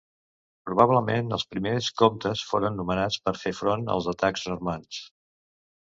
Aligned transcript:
Probablement 0.67 1.35
els 1.35 1.45
primers 1.51 1.89
comtes 2.03 2.43
foren 2.53 2.79
nomenats 2.79 3.19
per 3.27 3.35
fer 3.45 3.53
front 3.61 3.85
als 3.97 4.09
atacs 4.17 4.47
normands. 4.53 5.03